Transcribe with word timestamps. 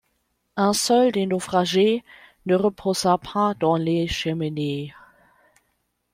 Un 0.55 0.73
seul 0.73 1.11
des 1.11 1.27
naufragés 1.27 2.03
ne 2.47 2.55
reposa 2.55 3.19
pas 3.19 3.53
dans 3.53 3.75
les 3.77 4.07
Cheminées 4.07 4.95